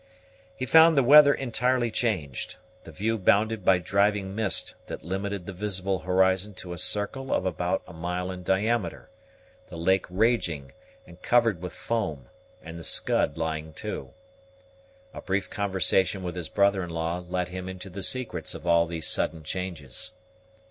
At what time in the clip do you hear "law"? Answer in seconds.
16.89-17.19